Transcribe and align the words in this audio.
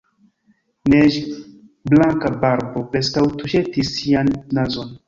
Neĝblanka 0.93 2.33
barbo 2.47 2.85
preskaŭ 2.95 3.29
tuŝetis 3.45 3.95
ŝian 4.03 4.39
nazon. 4.61 4.95